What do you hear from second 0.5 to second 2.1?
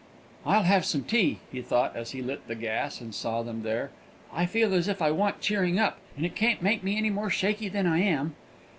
have some tea," he thought, as